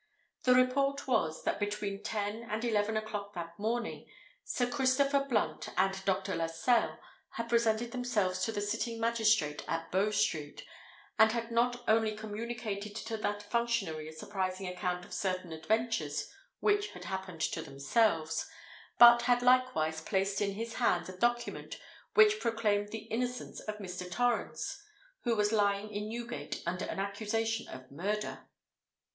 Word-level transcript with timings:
The 0.45 0.55
report 0.55 1.05
was, 1.07 1.43
that 1.43 1.59
between 1.59 2.01
ten 2.01 2.41
and 2.49 2.65
eleven 2.65 2.97
o'clock 2.97 3.35
that 3.35 3.59
morning, 3.59 4.07
Sir 4.43 4.65
Christopher 4.67 5.27
Blunt 5.29 5.69
and 5.77 6.03
Dr. 6.05 6.35
Lascelles 6.35 6.97
had 7.33 7.47
presented 7.47 7.91
themselves 7.91 8.43
to 8.43 8.51
the 8.51 8.61
sitting 8.61 8.99
magistrate 8.99 9.63
at 9.67 9.91
Bow 9.91 10.09
Street, 10.09 10.65
and 11.19 11.33
had 11.33 11.51
not 11.51 11.83
only 11.87 12.15
communicated 12.15 12.95
to 12.95 13.15
that 13.17 13.43
functionary 13.43 14.07
a 14.07 14.11
surprising 14.11 14.67
account 14.67 15.05
of 15.05 15.13
certain 15.13 15.51
adventures 15.51 16.31
which 16.61 16.87
had 16.93 17.03
happened 17.03 17.41
to 17.41 17.61
themselves, 17.61 18.47
but 18.97 19.21
had 19.21 19.43
likewise 19.43 20.01
placed 20.01 20.41
in 20.41 20.53
his 20.53 20.73
hands 20.73 21.09
a 21.09 21.17
document 21.19 21.79
which 22.15 22.39
proclaimed 22.39 22.87
the 22.89 23.05
innocence 23.11 23.59
of 23.59 23.77
Mr. 23.77 24.09
Torrens, 24.11 24.81
who 25.25 25.35
was 25.35 25.51
lying 25.51 25.91
in 25.91 26.09
Newgate 26.09 26.63
under 26.65 26.85
an 26.85 26.97
accusation 26.99 27.67
of 27.67 27.91
murder. 27.91 28.47